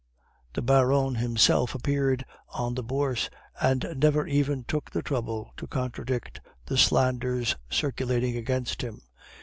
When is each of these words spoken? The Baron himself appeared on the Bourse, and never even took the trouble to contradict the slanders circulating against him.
The 0.53 0.63
Baron 0.63 1.13
himself 1.13 1.75
appeared 1.75 2.25
on 2.55 2.73
the 2.73 2.81
Bourse, 2.81 3.29
and 3.61 3.85
never 3.97 4.25
even 4.25 4.63
took 4.63 4.89
the 4.89 5.03
trouble 5.03 5.51
to 5.57 5.67
contradict 5.67 6.41
the 6.65 6.75
slanders 6.75 7.55
circulating 7.69 8.35
against 8.35 8.81
him. 8.81 9.01